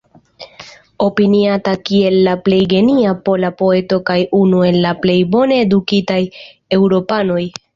Opiniata 1.07 1.73
kiel 1.89 2.17
la 2.29 2.33
plej 2.47 2.61
genia 2.73 3.13
pola 3.29 3.53
poeto 3.61 4.01
kaj 4.09 4.19
unu 4.41 4.65
el 4.71 4.91
plej 5.05 5.19
bone 5.37 5.63
edukitaj 5.67 6.21
eŭropanoj. 6.81 7.43